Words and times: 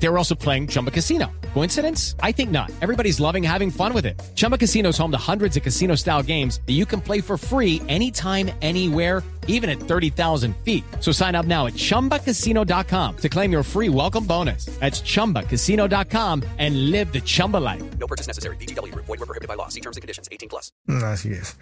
They 0.00 0.08
were 0.08 0.18
also 0.18 0.34
playing 0.34 0.68
Chumba 0.68 0.90
Casino. 0.90 1.30
Coincidence? 1.54 2.14
I 2.22 2.32
think 2.32 2.50
not. 2.50 2.70
Everybody's 2.80 3.18
loving 3.18 3.42
having 3.42 3.70
fun 3.70 3.92
with 3.92 4.06
it. 4.06 4.20
Chumba 4.36 4.56
Casino 4.56 4.90
is 4.90 4.98
home 4.98 5.10
to 5.10 5.18
hundreds 5.18 5.56
of 5.56 5.62
casino 5.62 5.96
style 5.96 6.22
games 6.22 6.60
that 6.66 6.74
you 6.74 6.86
can 6.86 7.00
play 7.00 7.20
for 7.20 7.36
free 7.36 7.82
anytime, 7.88 8.50
anywhere, 8.62 9.22
even 9.48 9.68
at 9.68 9.80
30,000 9.80 10.54
feet. 10.58 10.84
So 11.00 11.10
sign 11.10 11.34
up 11.34 11.46
now 11.46 11.66
at 11.66 11.72
chumbacasino.com 11.72 13.16
to 13.16 13.28
claim 13.28 13.50
your 13.50 13.62
free 13.64 13.88
welcome 13.88 14.24
bonus. 14.24 14.66
That's 14.78 15.00
chumbacasino.com 15.00 16.44
and 16.58 16.90
live 16.90 17.12
the 17.12 17.20
Chumba 17.20 17.56
life. 17.56 17.82
No 17.98 18.06
purchase 18.06 18.28
necessary. 18.28 18.56
BGW. 18.56 18.94
Void 18.94 19.08
were 19.08 19.26
prohibited 19.26 19.48
by 19.48 19.54
law. 19.54 19.68
See 19.68 19.80
terms 19.80 19.96
and 19.96 20.02
conditions. 20.02 20.28
18 20.30 20.48
plus. 20.48 20.70
Así 20.88 21.32
es. 21.32 21.56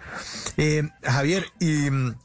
Eh, 0.57 0.83
Javier, 1.01 1.45
y 1.59 1.89
mm, 1.89 2.15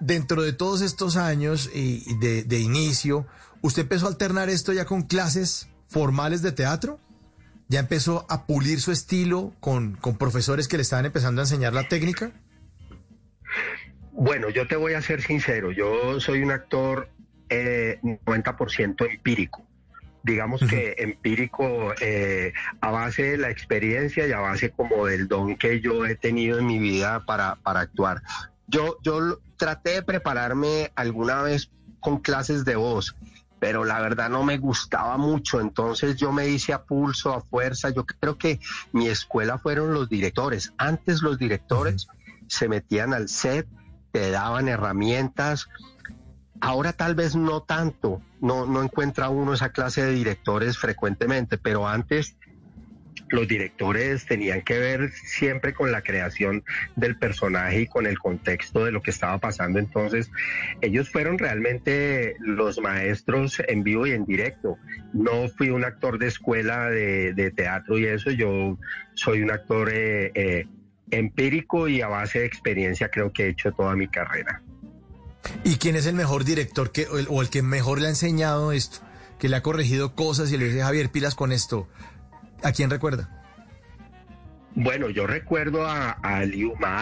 dentro 0.00 0.42
de 0.42 0.52
todos 0.52 0.82
estos 0.82 1.16
años 1.16 1.70
y 1.72 2.02
y 2.06 2.18
de, 2.18 2.44
de 2.44 2.58
inicio, 2.58 3.26
¿usted 3.66 3.82
empezó 3.82 4.06
a 4.06 4.10
alternar 4.10 4.48
esto 4.48 4.72
ya 4.72 4.84
con 4.84 5.02
clases 5.02 5.68
formales 5.88 6.42
de 6.42 6.52
teatro? 6.52 7.00
¿Ya 7.68 7.80
empezó 7.80 8.24
a 8.28 8.46
pulir 8.46 8.80
su 8.80 8.92
estilo 8.92 9.52
con, 9.60 9.96
con 9.96 10.16
profesores 10.16 10.68
que 10.68 10.76
le 10.76 10.82
estaban 10.82 11.04
empezando 11.04 11.40
a 11.40 11.44
enseñar 11.44 11.72
la 11.72 11.88
técnica? 11.88 12.30
Bueno, 14.12 14.50
yo 14.50 14.66
te 14.68 14.76
voy 14.76 14.94
a 14.94 15.02
ser 15.02 15.20
sincero, 15.20 15.72
yo 15.72 16.20
soy 16.20 16.42
un 16.42 16.52
actor 16.52 17.10
eh, 17.48 17.98
90% 18.02 19.10
empírico. 19.10 19.66
Digamos 20.22 20.60
que 20.68 20.94
empírico 20.98 21.94
eh, 22.00 22.52
a 22.80 22.90
base 22.90 23.22
de 23.22 23.38
la 23.38 23.50
experiencia 23.50 24.26
y 24.26 24.32
a 24.32 24.40
base 24.40 24.70
como 24.70 25.06
del 25.06 25.28
don 25.28 25.56
que 25.56 25.80
yo 25.80 26.04
he 26.04 26.16
tenido 26.16 26.58
en 26.58 26.66
mi 26.66 26.80
vida 26.80 27.24
para, 27.26 27.56
para 27.56 27.80
actuar. 27.80 28.22
Yo, 28.66 28.98
yo 29.02 29.38
traté 29.56 29.90
de 29.90 30.02
prepararme 30.02 30.90
alguna 30.96 31.42
vez 31.42 31.70
con 32.00 32.18
clases 32.18 32.64
de 32.64 32.74
voz, 32.74 33.16
pero 33.66 33.84
la 33.84 34.00
verdad 34.00 34.30
no 34.30 34.44
me 34.44 34.58
gustaba 34.58 35.16
mucho, 35.16 35.60
entonces 35.60 36.14
yo 36.14 36.30
me 36.30 36.46
hice 36.46 36.72
a 36.72 36.84
pulso, 36.84 37.34
a 37.34 37.40
fuerza. 37.40 37.90
Yo 37.90 38.06
creo 38.06 38.38
que 38.38 38.60
mi 38.92 39.08
escuela 39.08 39.58
fueron 39.58 39.92
los 39.92 40.08
directores. 40.08 40.72
Antes 40.78 41.20
los 41.20 41.36
directores 41.36 42.06
se 42.46 42.68
metían 42.68 43.12
al 43.12 43.28
set, 43.28 43.66
te 44.12 44.30
daban 44.30 44.68
herramientas. 44.68 45.66
Ahora 46.60 46.92
tal 46.92 47.16
vez 47.16 47.34
no 47.34 47.64
tanto, 47.64 48.22
no, 48.40 48.66
no 48.66 48.84
encuentra 48.84 49.30
uno 49.30 49.54
esa 49.54 49.70
clase 49.70 50.04
de 50.04 50.12
directores 50.12 50.78
frecuentemente, 50.78 51.58
pero 51.58 51.88
antes 51.88 52.36
los 53.28 53.48
directores 53.48 54.26
tenían 54.26 54.62
que 54.62 54.78
ver 54.78 55.10
siempre 55.10 55.74
con 55.74 55.90
la 55.90 56.02
creación 56.02 56.64
del 56.94 57.16
personaje 57.16 57.82
y 57.82 57.86
con 57.86 58.06
el 58.06 58.18
contexto 58.18 58.84
de 58.84 58.92
lo 58.92 59.02
que 59.02 59.10
estaba 59.10 59.38
pasando. 59.38 59.78
Entonces, 59.78 60.30
ellos 60.80 61.10
fueron 61.10 61.38
realmente 61.38 62.36
los 62.38 62.78
maestros 62.78 63.60
en 63.66 63.82
vivo 63.82 64.06
y 64.06 64.12
en 64.12 64.24
directo. 64.24 64.76
No 65.12 65.48
fui 65.48 65.70
un 65.70 65.84
actor 65.84 66.18
de 66.18 66.28
escuela 66.28 66.88
de, 66.90 67.52
teatro 67.56 67.98
y 67.98 68.06
eso, 68.06 68.30
yo 68.30 68.78
soy 69.14 69.42
un 69.42 69.50
actor 69.50 69.90
eh, 69.92 70.32
eh, 70.34 70.66
empírico 71.10 71.88
y 71.88 72.02
a 72.02 72.08
base 72.08 72.40
de 72.40 72.46
experiencia 72.46 73.08
creo 73.08 73.32
que 73.32 73.44
he 73.44 73.48
hecho 73.48 73.72
toda 73.72 73.94
mi 73.94 74.08
carrera. 74.08 74.62
¿Y 75.64 75.76
quién 75.76 75.96
es 75.96 76.06
el 76.06 76.14
mejor 76.14 76.44
director 76.44 76.90
que, 76.90 77.06
o, 77.06 77.18
el, 77.18 77.26
o 77.28 77.40
el 77.40 77.50
que 77.50 77.62
mejor 77.62 78.00
le 78.00 78.06
ha 78.06 78.10
enseñado 78.10 78.72
esto? 78.72 78.98
Que 79.38 79.48
le 79.48 79.56
ha 79.56 79.62
corregido 79.62 80.14
cosas 80.14 80.50
y 80.50 80.58
le 80.58 80.66
dice, 80.66 80.82
Javier, 80.82 81.10
pilas 81.10 81.34
con 81.34 81.52
esto. 81.52 81.88
¿A 82.62 82.72
quién 82.72 82.90
recuerda? 82.90 83.28
Bueno, 84.78 85.08
yo 85.08 85.26
recuerdo 85.26 85.86
a, 85.86 86.10
a 86.22 86.44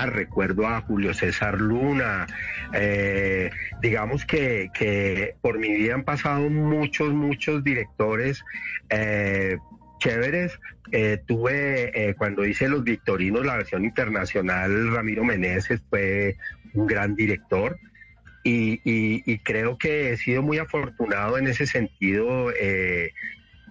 recuerdo 0.07 0.67
a 0.69 0.81
Julio 0.83 1.13
César 1.13 1.61
Luna. 1.61 2.27
eh, 2.73 3.51
digamos 3.83 4.25
que, 4.25 4.71
que 4.73 5.35
por 5.41 5.59
mi 5.59 5.69
vida 5.75 5.95
han 5.95 6.05
pasado 6.05 6.49
muchos, 6.51 7.13
muchos 7.13 7.65
directores 7.65 8.45
eh, 8.91 9.59
chéveres. 9.99 10.57
Eh, 10.93 11.21
tuve, 11.27 11.91
cuando 12.17 12.45
hice 12.45 12.69
Los 12.69 12.85
Victorinos, 12.85 13.45
la 13.45 13.57
versión 13.57 13.85
internacional, 13.85 14.93
Ramiro 14.93 15.25
Meneses 15.25 15.81
fue 15.91 16.37
un 16.75 16.87
gran 16.87 17.17
director. 17.17 17.77
Y, 18.45 18.75
y- 18.85 19.23
y 19.27 19.39
creo 19.39 19.79
que 19.79 20.13
he 20.13 20.17
sido 20.17 20.43
muy 20.43 20.59
afortunado 20.59 21.39
en 21.39 21.49
ese 21.49 21.67
sentido. 21.67 22.53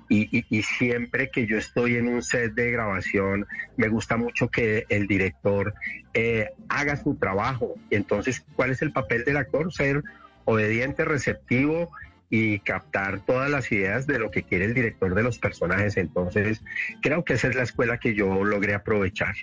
Y, 0.09 0.37
y- 0.37 0.45
y 0.49 0.63
siempre 0.63 1.29
que 1.31 1.45
yo 1.47 1.57
estoy 1.57 1.95
en 1.95 2.07
un 2.07 2.21
set 2.21 2.53
de 2.53 2.71
grabación, 2.71 3.45
me 3.77 3.87
gusta 3.87 4.17
mucho 4.17 4.49
que 4.49 4.85
el 4.89 5.07
director 5.07 5.73
eh, 6.13 6.49
haga 6.69 6.95
su 6.97 7.15
trabajo. 7.15 7.75
Entonces, 7.89 8.43
¿cuál 8.55 8.71
es 8.71 8.81
el 8.81 8.91
papel 8.91 9.23
del 9.25 9.37
actor? 9.37 9.73
Ser 9.73 10.03
obediente, 10.45 11.05
receptivo 11.05 11.89
y 12.29 12.59
captar 12.59 13.19
todas 13.25 13.49
las 13.49 13.71
ideas 13.71 14.07
de 14.07 14.19
lo 14.19 14.31
que 14.31 14.43
quiere 14.43 14.65
el 14.65 14.73
director 14.73 15.13
de 15.15 15.23
los 15.23 15.37
personajes. 15.39 15.97
Entonces, 15.97 16.61
creo 17.01 17.23
que 17.23 17.33
esa 17.33 17.47
es 17.47 17.55
la 17.55 17.63
escuela 17.63 17.99
que 17.99 18.15
yo 18.15 18.43
logré 18.43 18.73
aprovechar. 18.73 19.35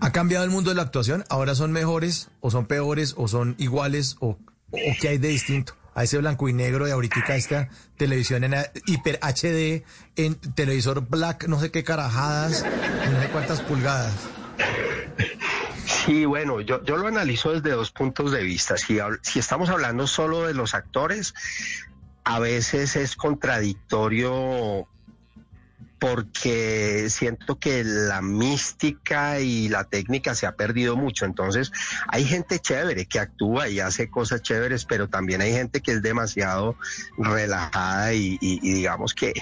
¿Ha 0.00 0.12
cambiado 0.12 0.44
el 0.44 0.50
mundo 0.50 0.70
de 0.70 0.76
la 0.76 0.82
actuación? 0.82 1.24
¿Ahora 1.30 1.54
son 1.54 1.72
mejores 1.72 2.30
o 2.40 2.50
son 2.50 2.66
peores 2.66 3.14
o 3.16 3.28
son 3.28 3.54
iguales 3.58 4.16
o, 4.20 4.38
o 4.70 4.78
qué 5.00 5.08
hay 5.08 5.18
de 5.18 5.28
distinto? 5.28 5.74
A 5.96 6.04
ese 6.04 6.18
blanco 6.18 6.48
y 6.48 6.52
negro 6.52 6.84
de 6.84 6.92
ahorita 6.92 7.34
esta 7.34 7.68
televisión 7.96 8.44
en 8.44 8.54
hiper 8.86 9.18
HD, 9.20 9.82
en 10.14 10.36
televisor 10.54 11.08
black, 11.08 11.48
no 11.48 11.58
sé 11.58 11.72
qué 11.72 11.82
carajadas, 11.82 12.64
no 13.10 13.20
sé 13.20 13.28
cuántas 13.30 13.62
pulgadas. 13.62 14.14
Sí, 15.86 16.24
bueno, 16.24 16.60
yo, 16.60 16.84
yo 16.84 16.96
lo 16.96 17.08
analizo 17.08 17.52
desde 17.52 17.70
dos 17.70 17.90
puntos 17.90 18.30
de 18.30 18.42
vista. 18.42 18.76
Si, 18.76 18.98
si 19.22 19.38
estamos 19.40 19.70
hablando 19.70 20.06
solo 20.06 20.46
de 20.46 20.54
los 20.54 20.74
actores, 20.74 21.34
a 22.24 22.38
veces 22.38 22.94
es 22.94 23.16
contradictorio 23.16 24.86
porque 26.08 27.08
siento 27.10 27.58
que 27.58 27.82
la 27.82 28.22
mística 28.22 29.40
y 29.40 29.68
la 29.68 29.84
técnica 29.84 30.36
se 30.36 30.46
ha 30.46 30.54
perdido 30.54 30.94
mucho. 30.96 31.24
Entonces, 31.24 31.72
hay 32.06 32.24
gente 32.24 32.60
chévere 32.60 33.06
que 33.06 33.18
actúa 33.18 33.68
y 33.68 33.80
hace 33.80 34.08
cosas 34.08 34.40
chéveres, 34.42 34.84
pero 34.84 35.08
también 35.08 35.40
hay 35.40 35.52
gente 35.52 35.80
que 35.80 35.90
es 35.90 36.02
demasiado 36.02 36.76
relajada 37.18 38.12
y, 38.12 38.38
digamos 38.38 39.14
que 39.14 39.32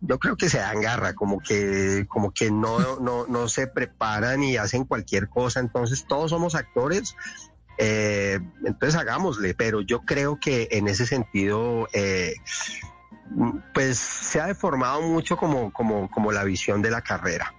yo 0.00 0.18
creo 0.18 0.36
que 0.36 0.48
se 0.48 0.58
dan 0.58 0.80
garra, 0.80 1.14
como 1.14 1.38
que, 1.38 2.06
como 2.08 2.32
que 2.32 2.50
no, 2.50 2.98
no, 2.98 3.26
no 3.28 3.48
se 3.48 3.68
preparan 3.68 4.42
y 4.42 4.56
hacen 4.56 4.84
cualquier 4.84 5.28
cosa. 5.28 5.60
Entonces, 5.60 6.06
todos 6.08 6.30
somos 6.30 6.56
actores. 6.56 7.14
eh, 7.78 8.40
entonces 8.64 9.00
hagámosle, 9.00 9.54
pero 9.54 9.80
yo 9.80 10.00
creo 10.00 10.40
que 10.40 10.68
en 10.72 10.88
ese 10.88 11.06
sentido, 11.06 11.88
eh, 11.92 12.34
pues 13.74 13.98
se 13.98 14.40
ha 14.40 14.46
deformado 14.46 15.02
mucho 15.02 15.36
como, 15.36 15.72
como, 15.72 16.10
como 16.10 16.32
la 16.32 16.44
visión 16.44 16.82
de 16.82 16.90
la 16.90 17.02
carrera. 17.02 17.54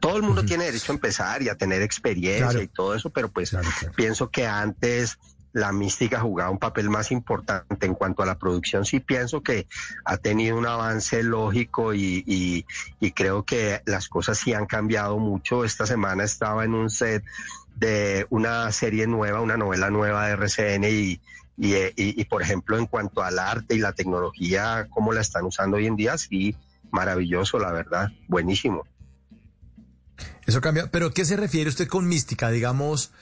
Todo 0.00 0.16
el 0.16 0.22
mundo 0.22 0.44
tiene 0.44 0.64
derecho 0.64 0.92
a 0.92 0.94
empezar 0.94 1.42
y 1.42 1.48
a 1.48 1.56
tener 1.56 1.82
experiencia 1.82 2.48
Claro. 2.48 2.62
y 2.62 2.68
todo 2.68 2.94
eso, 2.94 3.10
pero 3.10 3.30
pues 3.30 3.50
Claro, 3.50 3.68
claro. 3.78 3.94
pienso 3.94 4.30
que 4.30 4.46
antes 4.46 5.18
la 5.52 5.72
mística 5.72 6.20
jugaba 6.20 6.48
un 6.50 6.58
papel 6.58 6.88
más 6.90 7.10
importante 7.10 7.84
en 7.84 7.94
cuanto 7.94 8.22
a 8.22 8.26
la 8.26 8.38
producción. 8.38 8.84
Sí 8.84 9.00
pienso 9.00 9.42
que 9.42 9.66
ha 10.04 10.16
tenido 10.16 10.56
un 10.56 10.64
avance 10.66 11.22
lógico 11.24 11.92
y, 11.92 12.22
y- 12.26 12.64
y 13.00 13.10
creo 13.12 13.44
que 13.44 13.82
las 13.84 14.08
cosas 14.08 14.38
sí 14.38 14.54
han 14.54 14.66
cambiado 14.66 15.18
mucho. 15.18 15.64
Esta 15.64 15.86
semana 15.86 16.22
estaba 16.24 16.64
en 16.64 16.72
un 16.74 16.88
set 16.88 17.24
de 17.76 18.26
una 18.30 18.70
serie 18.72 19.06
nueva, 19.06 19.40
una 19.40 19.56
novela 19.56 19.90
nueva 19.90 20.26
de 20.28 20.32
RCN 20.34 20.84
y, 20.88 21.20
y, 21.60 21.74
eh, 21.74 21.92
y- 21.96 22.24
por 22.24 22.40
ejemplo 22.42 22.78
en 22.78 22.86
cuanto 22.86 23.22
al 23.22 23.38
arte 23.38 23.74
y 23.74 23.78
la 23.78 23.92
tecnología, 23.92 24.88
cómo 24.90 25.12
la 25.12 25.20
están 25.20 25.44
usando 25.44 25.76
hoy 25.76 25.86
en 25.86 25.96
día, 25.96 26.16
sí, 26.16 26.56
maravilloso, 26.90 27.58
la 27.58 27.70
verdad, 27.70 28.08
buenísimo. 28.28 28.84
Eso 30.46 30.60
cambia. 30.60 30.90
¿Pero 30.90 31.12
qué 31.12 31.24
se 31.24 31.36
refiere 31.36 31.68
usted 31.68 31.86
con 31.86 32.08
mística? 32.08 32.50
Digamos, 32.50 33.12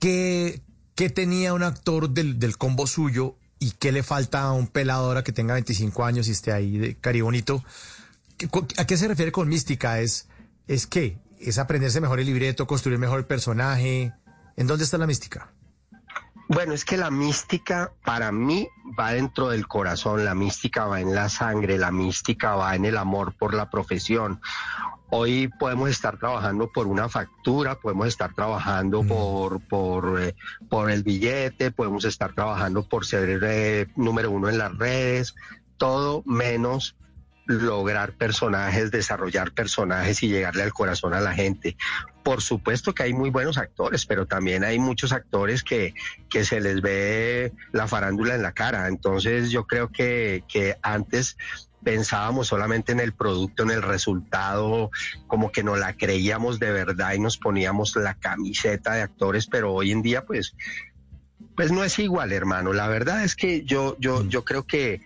¿qué, 0.00 0.60
qué 0.94 1.08
tenía 1.08 1.54
un 1.54 1.62
actor 1.62 2.10
del, 2.10 2.38
del 2.38 2.58
combo 2.58 2.86
suyo 2.86 3.36
y 3.58 3.70
qué 3.72 3.92
le 3.92 4.02
falta 4.02 4.42
a 4.42 4.52
un 4.52 4.66
pelado 4.66 5.22
que 5.22 5.32
tenga 5.32 5.54
25 5.54 6.04
años 6.04 6.28
y 6.28 6.32
esté 6.32 6.52
ahí 6.52 6.78
de 6.78 6.96
caribonito? 6.96 7.64
¿Qué- 8.36 8.48
cu- 8.48 8.66
¿A 8.76 8.86
qué 8.86 8.96
se 8.96 9.08
refiere 9.08 9.30
con 9.32 9.48
mística? 9.48 10.00
¿Es, 10.00 10.26
es 10.66 10.86
qué? 10.86 11.16
¿Es 11.38 11.58
aprenderse 11.58 12.00
mejor 12.00 12.20
el 12.20 12.26
libreto, 12.26 12.66
construir 12.66 12.98
mejor 12.98 13.20
el 13.20 13.24
personaje? 13.26 14.12
¿En 14.56 14.66
dónde 14.66 14.84
está 14.84 14.98
la 14.98 15.06
mística? 15.06 15.50
Bueno, 16.54 16.74
es 16.74 16.84
que 16.84 16.98
la 16.98 17.10
mística 17.10 17.92
para 18.04 18.30
mí 18.30 18.68
va 18.98 19.12
dentro 19.12 19.48
del 19.48 19.66
corazón, 19.66 20.22
la 20.26 20.34
mística 20.34 20.84
va 20.84 21.00
en 21.00 21.14
la 21.14 21.30
sangre, 21.30 21.78
la 21.78 21.90
mística 21.90 22.54
va 22.56 22.76
en 22.76 22.84
el 22.84 22.98
amor 22.98 23.32
por 23.38 23.54
la 23.54 23.70
profesión. 23.70 24.38
Hoy 25.08 25.48
podemos 25.58 25.88
estar 25.88 26.18
trabajando 26.18 26.70
por 26.70 26.88
una 26.88 27.08
factura, 27.08 27.76
podemos 27.76 28.06
estar 28.08 28.34
trabajando 28.34 29.02
Mm. 29.02 29.08
por, 29.08 29.60
por, 29.66 30.20
eh, 30.20 30.34
por 30.68 30.90
el 30.90 31.02
billete, 31.02 31.70
podemos 31.70 32.04
estar 32.04 32.34
trabajando 32.34 32.86
por 32.86 33.06
ser 33.06 33.40
eh, 33.42 33.86
número 33.96 34.30
uno 34.30 34.50
en 34.50 34.58
las 34.58 34.76
redes, 34.76 35.34
todo 35.78 36.22
menos 36.26 36.96
lograr 37.46 38.12
personajes, 38.12 38.90
desarrollar 38.90 39.52
personajes 39.52 40.22
y 40.22 40.28
llegarle 40.28 40.62
al 40.62 40.72
corazón 40.72 41.14
a 41.14 41.20
la 41.20 41.34
gente. 41.34 41.76
Por 42.22 42.40
supuesto 42.40 42.94
que 42.94 43.02
hay 43.02 43.12
muy 43.12 43.30
buenos 43.30 43.58
actores, 43.58 44.06
pero 44.06 44.26
también 44.26 44.64
hay 44.64 44.78
muchos 44.78 45.12
actores 45.12 45.62
que, 45.62 45.94
que 46.28 46.44
se 46.44 46.60
les 46.60 46.80
ve 46.80 47.52
la 47.72 47.88
farándula 47.88 48.34
en 48.34 48.42
la 48.42 48.52
cara. 48.52 48.88
Entonces 48.88 49.50
yo 49.50 49.66
creo 49.66 49.88
que, 49.88 50.44
que 50.48 50.76
antes 50.82 51.36
pensábamos 51.82 52.46
solamente 52.46 52.92
en 52.92 53.00
el 53.00 53.12
producto, 53.12 53.64
en 53.64 53.70
el 53.70 53.82
resultado, 53.82 54.90
como 55.26 55.50
que 55.50 55.64
no 55.64 55.76
la 55.76 55.96
creíamos 55.96 56.58
de 56.60 56.70
verdad 56.70 57.14
y 57.14 57.18
nos 57.18 57.38
poníamos 57.38 57.96
la 57.96 58.14
camiseta 58.14 58.94
de 58.94 59.02
actores, 59.02 59.46
pero 59.46 59.72
hoy 59.72 59.90
en 59.90 60.02
día 60.02 60.24
pues 60.24 60.54
pues 61.56 61.70
no 61.70 61.84
es 61.84 61.98
igual, 61.98 62.32
hermano. 62.32 62.72
La 62.72 62.88
verdad 62.88 63.24
es 63.24 63.34
que 63.34 63.64
yo 63.64 63.96
yo 63.98 64.24
yo 64.28 64.44
creo 64.44 64.64
que 64.64 65.00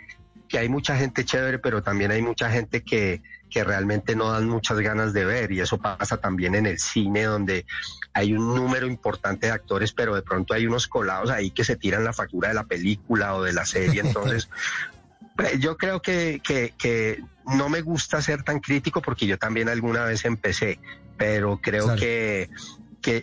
que 0.48 0.58
hay 0.58 0.68
mucha 0.68 0.96
gente 0.96 1.24
chévere, 1.24 1.58
pero 1.58 1.82
también 1.82 2.10
hay 2.10 2.22
mucha 2.22 2.50
gente 2.50 2.82
que, 2.82 3.22
que 3.50 3.64
realmente 3.64 4.16
no 4.16 4.30
dan 4.30 4.48
muchas 4.48 4.78
ganas 4.80 5.12
de 5.12 5.24
ver 5.24 5.52
y 5.52 5.60
eso 5.60 5.78
pasa 5.78 6.16
también 6.18 6.54
en 6.54 6.66
el 6.66 6.78
cine 6.78 7.24
donde 7.24 7.66
hay 8.12 8.32
un 8.32 8.54
número 8.54 8.86
importante 8.86 9.46
de 9.46 9.52
actores, 9.52 9.92
pero 9.92 10.14
de 10.14 10.22
pronto 10.22 10.54
hay 10.54 10.66
unos 10.66 10.86
colados 10.86 11.30
ahí 11.30 11.50
que 11.50 11.64
se 11.64 11.76
tiran 11.76 12.04
la 12.04 12.12
factura 12.12 12.48
de 12.48 12.54
la 12.54 12.64
película 12.64 13.34
o 13.34 13.42
de 13.42 13.52
la 13.52 13.66
serie, 13.66 14.00
entonces 14.00 14.48
pues, 15.36 15.58
yo 15.58 15.76
creo 15.76 16.00
que, 16.00 16.40
que, 16.42 16.74
que 16.78 17.22
no 17.46 17.68
me 17.68 17.82
gusta 17.82 18.20
ser 18.22 18.42
tan 18.42 18.60
crítico 18.60 19.00
porque 19.02 19.26
yo 19.26 19.38
también 19.38 19.68
alguna 19.68 20.04
vez 20.04 20.24
empecé, 20.24 20.78
pero 21.16 21.60
creo 21.62 21.84
Claro. 21.84 22.00
que, 22.00 22.50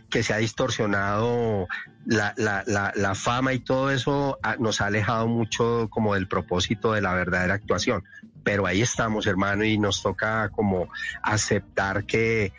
que, 0.09 0.23
se 0.23 0.33
ha 0.33 0.37
distorsionado 0.37 1.67
la, 2.05 2.33
la, 2.37 2.63
la, 2.67 2.93
la 2.95 3.15
fama 3.15 3.53
y 3.53 3.59
todo 3.59 3.91
eso 3.91 4.39
ah, 4.41 4.55
nos 4.57 4.79
ha 4.79 4.85
alejado 4.87 5.27
mucho 5.27 5.87
como 5.89 6.13
del 6.13 6.27
propósito 6.27 6.93
de 6.93 7.01
la 7.01 7.13
verdadera 7.13 7.55
actuación. 7.55 8.03
Pero 8.43 8.65
ahí 8.65 8.81
estamos, 8.81 9.27
hermano, 9.27 9.63
y 9.65 9.77
nos 9.77 10.01
toca 10.01 10.49
como 10.49 10.87
aceptar 11.21 12.05
que, 12.05 12.53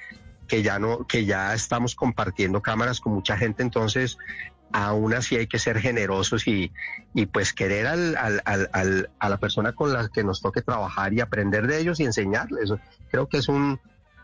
que 0.49 0.63
ya 0.63 0.79
no, 0.79 1.07
que 1.07 1.25
ya 1.25 1.55
estamos 1.55 1.95
compartiendo 1.95 2.61
cámaras 2.61 3.01
con 3.01 3.15
mucha 3.15 3.37
gente, 3.37 3.63
entonces 3.63 4.19
aún 4.73 5.15
así 5.15 5.37
hay 5.37 5.47
que 5.47 5.59
ser 5.59 5.79
generosos 5.79 6.47
y, 6.49 6.73
y 7.15 7.27
pues 7.27 7.53
querer 7.53 7.87
al, 7.87 8.17
al, 8.17 8.43
al- 8.73 9.11
a 9.19 9.29
la 9.29 9.37
persona 9.39 9.73
con 9.73 9.93
la 9.93 10.09
que 10.09 10.25
nos 10.25 10.41
toque 10.43 10.63
trabajar 10.63 11.13
y 11.13 11.21
aprender 11.21 11.67
de 11.67 11.79
ellos 11.81 12.01
y 12.01 12.05
enseñarles. 12.05 12.73
Creo 13.11 13.29
que 13.29 13.39
es 13.39 13.49
un 13.49 13.79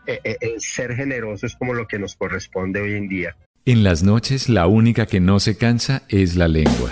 eh, 0.07 0.19
eh, 0.23 0.55
ser 0.57 0.95
generoso 0.95 1.45
es 1.45 1.55
como 1.55 1.73
lo 1.73 1.87
que 1.87 1.99
nos 1.99 2.15
corresponde 2.15 2.81
hoy 2.81 2.93
en 2.93 3.07
día. 3.07 3.35
En 3.65 3.83
las 3.83 4.03
noches 4.03 4.49
la 4.49 4.67
única 4.67 5.05
que 5.05 5.19
no 5.19 5.39
se 5.39 5.57
cansa 5.57 6.03
es 6.09 6.35
la 6.35 6.47
lengua. 6.47 6.91